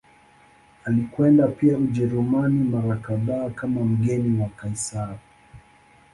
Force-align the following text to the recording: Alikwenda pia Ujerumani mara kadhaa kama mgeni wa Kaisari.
Alikwenda 0.85 1.47
pia 1.47 1.77
Ujerumani 1.77 2.63
mara 2.63 2.95
kadhaa 2.95 3.49
kama 3.49 3.83
mgeni 3.85 4.41
wa 4.41 4.49
Kaisari. 4.49 5.19